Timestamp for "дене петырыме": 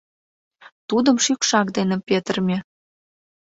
1.77-2.57